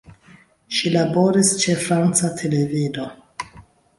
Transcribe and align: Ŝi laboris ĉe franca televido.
Ŝi 0.77 0.91
laboris 0.93 1.51
ĉe 1.65 1.75
franca 1.83 2.33
televido. 2.41 3.07